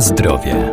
Zdrowie. 0.00 0.72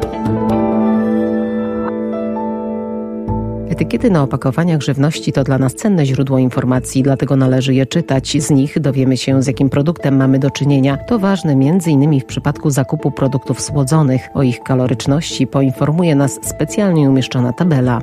Etykiety 3.70 4.12
na 4.12 4.24
opakowaniach 4.24 4.82
żywności 4.82 5.34
to 5.34 5.44
dla 5.44 5.58
nas 5.58 5.74
cenne 5.74 6.06
źródło 6.06 6.38
informacji, 6.38 7.04
dlatego 7.04 7.36
należy 7.36 7.74
je 7.74 7.86
czytać. 7.86 8.38
Z 8.44 8.50
nich 8.50 8.80
dowiemy 8.80 9.18
się, 9.18 9.44
z 9.44 9.48
jakim 9.48 9.70
produktem 9.70 10.18
mamy 10.18 10.40
do 10.40 10.52
czynienia. 10.52 10.98
To 10.98 11.20
ważne 11.20 11.52
m.in. 11.52 12.22
w 12.22 12.26
przypadku 12.26 12.70
zakupu 12.70 13.12
produktów 13.12 13.62
słodzonych. 13.62 14.28
O 14.34 14.44
ich 14.44 14.60
kaloryczności 14.60 15.48
poinformuje 15.48 16.16
nas 16.16 16.40
specjalnie 16.44 17.10
umieszczona 17.10 17.54
tabela. 17.54 18.02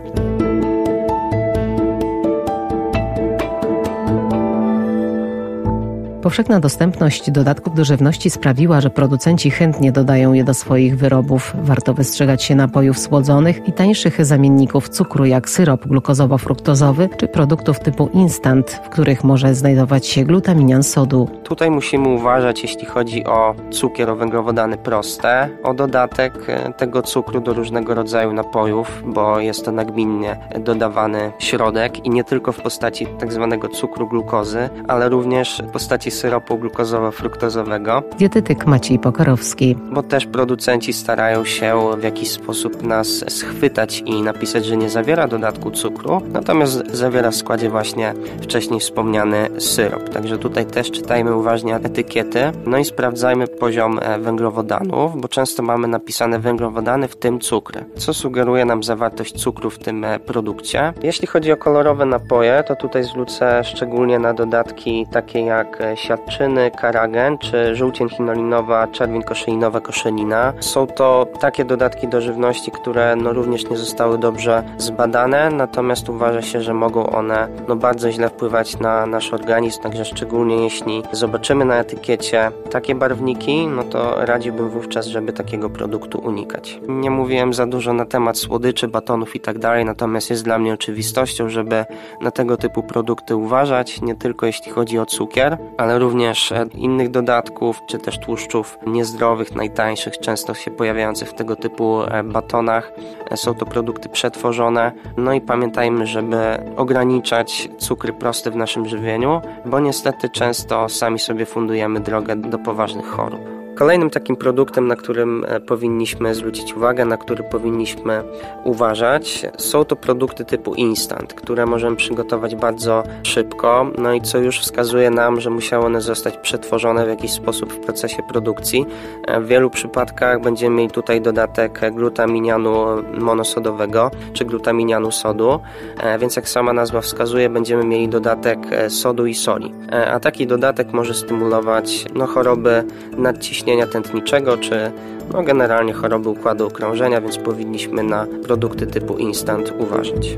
Powszechna 6.22 6.60
dostępność 6.60 7.30
dodatków 7.30 7.74
do 7.74 7.84
żywności 7.84 8.30
sprawiła, 8.30 8.80
że 8.80 8.90
producenci 8.90 9.50
chętnie 9.50 9.92
dodają 9.92 10.32
je 10.32 10.44
do 10.44 10.54
swoich 10.54 10.98
wyrobów. 10.98 11.52
Warto 11.62 11.94
wystrzegać 11.94 12.42
się 12.42 12.54
napojów 12.54 12.98
słodzonych 12.98 13.68
i 13.68 13.72
tańszych 13.72 14.24
zamienników 14.24 14.88
cukru, 14.88 15.24
jak 15.24 15.48
syrop 15.48 15.86
glukozowo-fruktozowy 15.86 17.08
czy 17.16 17.28
produktów 17.28 17.80
typu 17.80 18.10
instant, 18.12 18.70
w 18.70 18.88
których 18.88 19.24
może 19.24 19.54
znajdować 19.54 20.06
się 20.06 20.24
glutaminian 20.24 20.82
sodu. 20.82 21.28
Tutaj 21.44 21.70
musimy 21.70 22.08
uważać, 22.08 22.62
jeśli 22.62 22.86
chodzi 22.86 23.24
o 23.24 23.54
cukier, 23.70 24.16
węglowodany 24.16 24.76
proste, 24.76 25.48
o 25.62 25.74
dodatek 25.74 26.48
e, 26.48 26.72
tego 26.72 27.02
cukru 27.02 27.40
do 27.40 27.54
różnego 27.54 27.94
rodzaju 27.94 28.32
napojów, 28.32 29.02
bo 29.06 29.40
jest 29.40 29.64
to 29.64 29.72
nagminnie 29.72 30.36
dodawany 30.60 31.32
środek 31.38 32.06
i 32.06 32.10
nie 32.10 32.24
tylko 32.24 32.52
w 32.52 32.60
postaci 32.60 33.06
tak 33.06 33.32
zwanego 33.32 33.68
cukru 33.68 34.08
glukozy, 34.08 34.68
ale 34.88 35.08
również 35.08 35.62
w 35.68 35.70
postaci 35.70 36.11
syropu 36.12 36.58
glukozowo-fruktozowego. 36.58 38.02
Dietetyk 38.18 38.66
Maciej 38.66 38.98
Pokarowski. 38.98 39.76
Bo 39.92 40.02
też 40.02 40.26
producenci 40.26 40.92
starają 40.92 41.44
się 41.44 41.78
w 41.98 42.02
jakiś 42.02 42.30
sposób 42.30 42.82
nas 42.82 43.24
schwytać 43.28 44.02
i 44.06 44.22
napisać, 44.22 44.64
że 44.66 44.76
nie 44.76 44.90
zawiera 44.90 45.28
dodatku 45.28 45.70
cukru, 45.70 46.22
natomiast 46.32 46.90
zawiera 46.92 47.30
w 47.30 47.36
składzie 47.36 47.70
właśnie 47.70 48.14
wcześniej 48.42 48.80
wspomniany 48.80 49.48
syrop. 49.60 50.08
Także 50.08 50.38
tutaj 50.38 50.66
też 50.66 50.90
czytajmy 50.90 51.36
uważnie 51.36 51.76
etykiety, 51.76 52.52
no 52.66 52.78
i 52.78 52.84
sprawdzajmy 52.84 53.48
poziom 53.48 53.98
e, 54.02 54.18
węglowodanów, 54.18 55.20
bo 55.20 55.28
często 55.28 55.62
mamy 55.62 55.88
napisane 55.88 56.38
węglowodany, 56.38 57.08
w 57.08 57.16
tym 57.16 57.40
cukry, 57.40 57.84
co 57.96 58.14
sugeruje 58.14 58.64
nam 58.64 58.82
zawartość 58.82 59.34
cukru 59.34 59.70
w 59.70 59.78
tym 59.78 60.04
e, 60.04 60.18
produkcie. 60.18 60.92
Jeśli 61.02 61.26
chodzi 61.26 61.52
o 61.52 61.56
kolorowe 61.56 62.06
napoje, 62.06 62.64
to 62.66 62.76
tutaj 62.76 63.04
zwrócę 63.04 63.64
szczególnie 63.64 64.18
na 64.18 64.34
dodatki 64.34 65.06
takie 65.12 65.40
jak 65.40 65.80
e, 65.80 65.96
siatczyny, 66.02 66.70
karagen 66.70 67.38
czy 67.38 67.76
żółcień 67.76 68.08
chinolinowa, 68.08 68.86
czerwień 68.86 69.22
koszeinowa, 69.22 69.80
koszenina. 69.80 70.52
Są 70.60 70.86
to 70.86 71.26
takie 71.40 71.64
dodatki 71.64 72.08
do 72.08 72.20
żywności, 72.20 72.70
które 72.70 73.16
no 73.16 73.32
również 73.32 73.70
nie 73.70 73.76
zostały 73.76 74.18
dobrze 74.18 74.62
zbadane, 74.78 75.50
natomiast 75.50 76.08
uważa 76.08 76.42
się, 76.42 76.60
że 76.60 76.74
mogą 76.74 77.06
one 77.06 77.48
no 77.68 77.76
bardzo 77.76 78.12
źle 78.12 78.28
wpływać 78.28 78.78
na 78.78 79.06
nasz 79.06 79.32
organizm, 79.32 79.82
także 79.82 80.04
szczególnie 80.04 80.56
jeśli 80.64 81.02
zobaczymy 81.12 81.64
na 81.64 81.76
etykiecie 81.76 82.50
takie 82.70 82.94
barwniki, 82.94 83.66
no 83.66 83.84
to 83.84 84.24
radziłbym 84.26 84.70
wówczas, 84.70 85.06
żeby 85.06 85.32
takiego 85.32 85.70
produktu 85.70 86.18
unikać. 86.18 86.80
Nie 86.88 87.10
mówiłem 87.10 87.54
za 87.54 87.66
dużo 87.66 87.92
na 87.92 88.06
temat 88.06 88.38
słodyczy, 88.38 88.88
batonów 88.88 89.36
i 89.36 89.40
tak 89.40 89.58
dalej, 89.58 89.84
natomiast 89.84 90.30
jest 90.30 90.44
dla 90.44 90.58
mnie 90.58 90.74
oczywistością, 90.74 91.48
żeby 91.48 91.84
na 92.20 92.30
tego 92.30 92.56
typu 92.56 92.82
produkty 92.82 93.36
uważać, 93.36 94.00
nie 94.00 94.14
tylko 94.14 94.46
jeśli 94.46 94.72
chodzi 94.72 94.98
o 94.98 95.06
cukier, 95.06 95.58
ale 95.78 95.91
również 95.98 96.52
e, 96.52 96.66
innych 96.74 97.10
dodatków, 97.10 97.80
czy 97.86 97.98
też 97.98 98.18
tłuszczów 98.18 98.78
niezdrowych, 98.86 99.54
najtańszych, 99.54 100.18
często 100.18 100.54
się 100.54 100.70
pojawiających 100.70 101.28
w 101.28 101.34
tego 101.34 101.56
typu 101.56 102.02
e, 102.02 102.24
batonach. 102.24 102.92
E, 103.30 103.36
są 103.36 103.54
to 103.54 103.66
produkty 103.66 104.08
przetworzone. 104.08 104.92
No 105.16 105.32
i 105.32 105.40
pamiętajmy, 105.40 106.06
żeby 106.06 106.36
ograniczać 106.76 107.68
cukry 107.78 108.12
proste 108.12 108.50
w 108.50 108.56
naszym 108.56 108.88
żywieniu, 108.88 109.40
bo 109.64 109.80
niestety 109.80 110.28
często 110.28 110.88
sami 110.88 111.18
sobie 111.18 111.46
fundujemy 111.46 112.00
drogę 112.00 112.36
do 112.36 112.58
poważnych 112.58 113.06
chorób. 113.06 113.51
Kolejnym 113.74 114.10
takim 114.10 114.36
produktem, 114.36 114.88
na 114.88 114.96
którym 114.96 115.44
e, 115.48 115.60
powinniśmy 115.60 116.34
zwrócić 116.34 116.74
uwagę, 116.74 117.04
na 117.04 117.16
który 117.16 117.44
powinniśmy 117.44 118.22
uważać, 118.64 119.46
są 119.58 119.84
to 119.84 119.96
produkty 119.96 120.44
typu 120.44 120.74
instant, 120.74 121.34
które 121.34 121.66
możemy 121.66 121.96
przygotować 121.96 122.56
bardzo 122.56 123.02
szybko, 123.22 123.86
no 123.98 124.12
i 124.12 124.20
co 124.20 124.38
już 124.38 124.60
wskazuje 124.60 125.10
nam, 125.10 125.40
że 125.40 125.50
musiały 125.50 125.84
one 125.84 126.00
zostać 126.00 126.36
przetworzone 126.36 127.06
w 127.06 127.08
jakiś 127.08 127.30
sposób 127.30 127.72
w 127.72 127.78
procesie 127.78 128.22
produkcji. 128.28 128.86
E, 129.26 129.40
w 129.40 129.46
wielu 129.46 129.70
przypadkach 129.70 130.40
będziemy 130.40 130.76
mieli 130.76 130.90
tutaj 130.90 131.20
dodatek 131.20 131.80
glutaminianu 131.94 133.02
monosodowego 133.18 134.10
czy 134.32 134.44
glutaminianu 134.44 135.10
sodu, 135.10 135.60
e, 136.00 136.18
więc 136.18 136.36
jak 136.36 136.48
sama 136.48 136.72
nazwa 136.72 137.00
wskazuje, 137.00 137.48
będziemy 137.48 137.84
mieli 137.84 138.08
dodatek 138.08 138.58
sodu 138.88 139.26
i 139.26 139.34
soli. 139.34 139.72
A 140.12 140.20
taki 140.20 140.46
dodatek 140.46 140.92
może 140.92 141.14
stymulować 141.14 142.04
no, 142.14 142.26
choroby 142.26 142.84
nadciśnienia 143.16 143.61
nadciśnienia 143.62 143.86
tętniczego, 143.86 144.56
czy 144.58 144.92
no, 145.32 145.42
generalnie 145.42 145.92
choroby 145.92 146.28
układu 146.28 146.66
okrążenia, 146.66 147.20
więc 147.20 147.38
powinniśmy 147.38 148.02
na 148.02 148.26
produkty 148.44 148.86
typu 148.86 149.16
instant 149.16 149.72
uważać. 149.78 150.36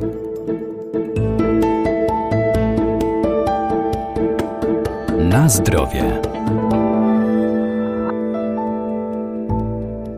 Na 5.19 5.49
zdrowie. 5.49 6.34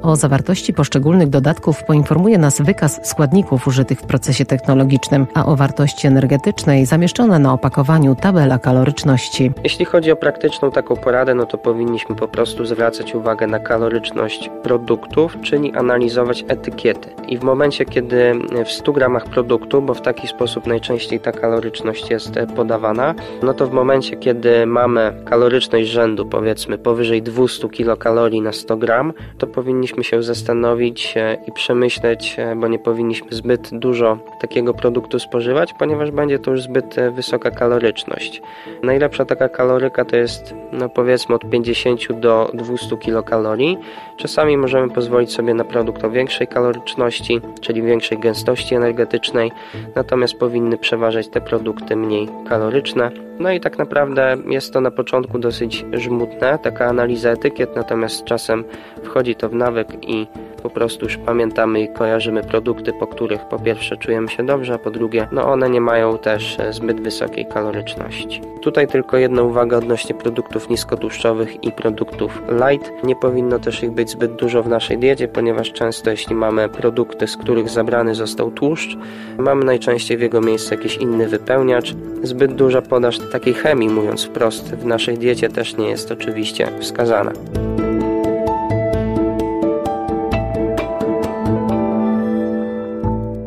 O 0.07 0.17
zawartości 0.17 0.73
poszczególnych 0.73 1.29
dodatków 1.29 1.85
poinformuje 1.85 2.39
nas 2.39 2.61
wykaz 2.61 3.01
składników 3.03 3.67
użytych 3.67 4.01
w 4.01 4.07
procesie 4.07 4.45
technologicznym, 4.45 5.27
a 5.35 5.47
o 5.47 5.57
wartości 5.57 6.07
energetycznej 6.07 6.87
zamieszczona 6.87 7.39
na 7.39 7.53
opakowaniu 7.53 8.15
tabela 8.15 8.59
kaloryczności. 8.59 9.53
Jeśli 9.65 9.85
chodzi 9.85 10.13
o 10.13 10.17
praktyczną 10.17 10.71
taką 10.71 10.97
poradę, 10.97 11.35
no 11.35 11.47
to 11.47 11.59
powinniśmy 11.59 12.17
po 12.17 12.29
prostu 12.29 12.67
zwracać 12.67 13.15
uwagę 13.15 13.47
na 13.47 13.59
kaloryczność 13.59 14.51
produktów, 14.63 15.37
czyli 15.43 15.75
analizować 15.75 16.45
etykiety. 16.49 17.11
I 17.29 17.39
w 17.39 17.43
momencie, 17.43 17.85
kiedy 17.85 18.33
w 18.65 18.71
100 18.71 18.93
gramach 18.93 19.25
produktu, 19.25 19.83
bo 19.83 19.95
w 19.95 20.01
taki 20.01 20.29
sposób 20.29 20.67
najczęściej 20.67 21.21
ta 21.21 21.33
kaloryczność 21.33 22.11
jest 22.11 22.31
podawana, 22.57 23.15
no 23.43 23.55
to 23.55 23.67
w 23.67 23.73
momencie, 23.73 24.17
kiedy 24.17 24.67
mamy 24.67 25.13
kaloryczność 25.25 25.89
rzędu 25.89 26.27
powiedzmy 26.27 26.79
powyżej 26.79 27.23
200 27.23 27.69
kilokalorii 27.69 28.41
na 28.41 28.53
100 28.53 28.77
gram, 28.77 29.13
to 29.39 29.47
powinniśmy 29.47 29.96
powinniśmy 29.97 30.19
się 30.19 30.23
zastanowić 30.23 31.17
e, 31.17 31.37
i 31.47 31.53
przemyśleć, 31.53 32.37
e, 32.39 32.57
bo 32.57 32.69
nie 32.69 32.79
powinniśmy 32.79 33.29
zbyt 33.31 33.79
dużo 33.79 34.19
takiego 34.41 34.75
produktu 34.75 35.19
spożywać, 35.19 35.73
ponieważ 35.79 36.11
będzie 36.11 36.39
to 36.39 36.51
już 36.51 36.63
zbyt 36.63 36.99
e, 36.99 37.11
wysoka 37.11 37.51
kaloryczność. 37.51 38.43
Najlepsza 38.83 39.25
taka 39.25 39.49
kaloryka 39.49 40.05
to 40.05 40.17
jest 40.17 40.55
no 40.73 40.89
powiedzmy 40.89 41.35
od 41.35 41.51
50 41.51 42.13
do 42.13 42.51
200 42.55 42.97
kilokalorii. 42.97 43.79
Czasami 44.17 44.57
możemy 44.57 44.91
pozwolić 44.91 45.33
sobie 45.33 45.55
na 45.55 45.65
produkt 45.65 46.05
o 46.05 46.11
większej 46.11 46.47
kaloryczności, 46.47 47.41
czyli 47.61 47.83
większej 47.83 48.19
gęstości 48.19 48.75
energetycznej, 48.75 49.53
natomiast 49.95 50.35
powinny 50.35 50.79
przeważać 50.79 51.29
te 51.29 51.41
produkty 51.41 51.97
mniej 51.97 52.29
kaloryczne. 52.49 53.11
No 53.39 53.53
i 53.53 53.61
tak 53.61 53.79
naprawdę 53.79 54.37
jest 54.49 54.73
to 54.73 54.81
na 54.81 54.91
początku 54.91 55.39
dosyć 55.39 55.85
żmudne, 55.93 56.59
taka 56.63 56.87
analiza 56.87 57.31
etykiet, 57.31 57.77
natomiast 57.77 58.25
czasem 58.25 58.65
wchodzi 59.03 59.35
to 59.35 59.49
w 59.49 59.55
nawyk 59.55 59.86
i 60.03 60.27
po 60.63 60.71
prostu 60.71 61.05
już 61.05 61.17
pamiętamy 61.17 61.81
i 61.81 61.89
kojarzymy 61.89 62.43
produkty, 62.43 62.93
po 62.93 63.07
których 63.07 63.45
po 63.45 63.59
pierwsze 63.59 63.97
czujemy 63.97 64.29
się 64.29 64.47
dobrze, 64.47 64.75
a 64.75 64.79
po 64.79 64.91
drugie, 64.91 65.29
no 65.33 65.49
one 65.49 65.71
nie 65.71 65.81
mają 65.81 66.19
też 66.19 66.61
e, 66.61 66.73
zbyt 66.73 67.01
wysokiej 67.01 67.47
kaloryczności. 67.47 68.41
Tutaj 68.63 68.87
tylko 68.87 69.17
jedna 69.17 69.43
uwaga 69.43 69.77
odnośnie 69.77 70.15
produktów 70.15 70.71
niskotłuszczowych 70.71 71.65
i 71.65 71.73
produktów 71.73 72.43
light. 72.49 72.93
Nie 73.05 73.17
powinno 73.17 73.59
też 73.59 73.83
ich 73.83 73.91
być 73.91 74.11
zbyt 74.11 74.33
dużo 74.33 74.63
w 74.63 74.69
naszej 74.69 74.99
diecie, 74.99 75.29
ponieważ 75.29 75.73
często 75.73 76.11
jeśli 76.11 76.35
mamy 76.35 76.69
produkty, 76.69 77.27
z 77.27 77.37
których 77.37 77.69
zabrany 77.69 78.15
został 78.15 78.51
tłuszcz, 78.51 78.97
mamy 79.39 79.65
najczęściej 79.65 80.17
w 80.17 80.21
jego 80.21 80.41
miejsce 80.41 80.75
jakiś 80.75 80.97
inny 80.97 81.29
wypełniacz. 81.29 81.95
Zbyt 82.23 82.55
duża 82.55 82.83
podaż 82.83 83.19
takiej 83.19 83.55
chemii, 83.55 83.89
mówiąc 83.89 84.25
wprost, 84.25 84.75
w 84.75 84.87
naszej 84.87 85.19
diecie 85.19 85.49
też 85.49 85.77
nie 85.77 85.89
jest 85.89 86.13
oczywiście 86.13 86.69
wskazana. 86.81 87.33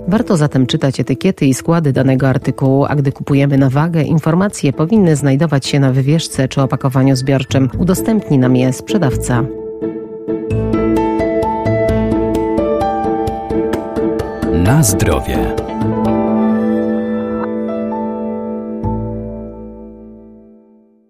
Warto 0.10 0.38
zatem 0.38 0.68
czytać 0.68 1.00
etykiety 1.00 1.46
i 1.46 1.54
składy 1.54 1.94
danego 1.94 2.30
artykułu, 2.30 2.86
a 2.86 2.96
gdy 2.96 3.12
kupujemy 3.12 3.58
na 3.58 3.70
wagę, 3.70 4.02
informacje 4.02 4.74
powinny 4.74 5.16
znajdować 5.16 5.66
się 5.66 5.80
na 5.80 5.92
wywieszce 5.92 6.48
czy 6.48 6.62
opakowaniu 6.62 7.16
zbiorczym. 7.16 7.70
Udostępni 7.78 8.38
nam 8.38 8.56
je 8.56 8.74
sprzedawca. 8.74 9.44
Na 14.54 14.84
zdrowie. 14.84 15.59